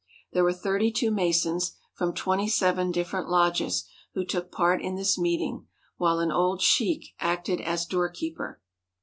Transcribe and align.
There 0.33 0.43
were 0.43 0.51
thirty 0.51 0.89
two 0.91 1.11
Masons 1.11 1.73
from 1.93 2.11
twenty 2.15 2.47
seven 2.47 2.89
different 2.91 3.29
lodges, 3.29 3.87
who 4.15 4.25
took 4.25 4.51
part 4.51 4.81
in 4.81 4.95
this 4.95 5.15
meeting, 5.15 5.67
while 5.97 6.17
an 6.17 6.31
old 6.31 6.59
sheik 6.59 7.13
acted 7.19 7.61
as 7.61 7.85
doorkeeper. 7.85 8.59